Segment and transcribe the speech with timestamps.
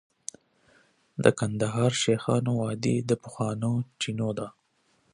[1.23, 4.47] د کندهار شیخانو وادي د پخوانیو چینو ده